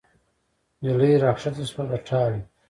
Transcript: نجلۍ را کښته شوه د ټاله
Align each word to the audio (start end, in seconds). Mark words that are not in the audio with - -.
نجلۍ 0.83 1.13
را 1.23 1.31
کښته 1.35 1.63
شوه 1.71 1.83
د 1.89 1.91
ټاله 2.07 2.39